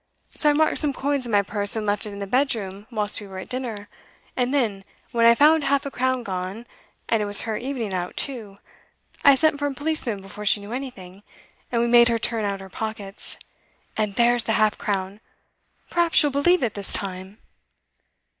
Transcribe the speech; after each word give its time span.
So 0.33 0.49
I 0.49 0.53
marked 0.53 0.79
some 0.79 0.93
coins 0.93 1.27
in 1.27 1.31
my 1.31 1.43
purse, 1.43 1.75
and 1.75 1.85
left 1.85 2.07
it 2.07 2.11
in 2.11 2.17
the 2.17 2.25
bedroom 2.25 2.87
whilst 2.89 3.21
we 3.21 3.27
were 3.27 3.37
at 3.37 3.49
dinner; 3.49 3.87
and 4.35 4.51
then, 4.51 4.83
when 5.11 5.27
I 5.27 5.35
found 5.35 5.63
half 5.63 5.85
a 5.85 5.91
crown 5.91 6.23
gone 6.23 6.65
and 7.07 7.21
it 7.21 7.27
was 7.27 7.41
her 7.41 7.55
evening 7.55 7.93
out, 7.93 8.17
too 8.17 8.55
I 9.23 9.35
sent 9.35 9.59
for 9.59 9.67
a 9.67 9.73
policeman 9.75 10.19
before 10.19 10.43
she 10.43 10.59
knew 10.59 10.73
anything, 10.73 11.21
and 11.71 11.79
we 11.79 11.87
made 11.87 12.07
her 12.07 12.17
turn 12.17 12.45
out 12.45 12.61
her 12.61 12.67
pockets. 12.69 13.37
And 13.95 14.15
there's 14.15 14.45
the 14.45 14.53
half 14.53 14.75
crown! 14.75 15.19
Perhaps 15.91 16.23
you'll 16.23 16.31
believe 16.31 16.63
it 16.63 16.73
this 16.73 16.93
time! 16.93 17.37